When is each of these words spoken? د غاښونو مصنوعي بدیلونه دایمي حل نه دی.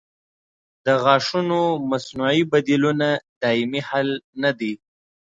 د 0.85 0.87
غاښونو 1.03 1.59
مصنوعي 1.89 2.41
بدیلونه 2.51 3.07
دایمي 3.41 3.81
حل 3.89 4.09
نه 4.43 4.51
دی. 4.59 4.73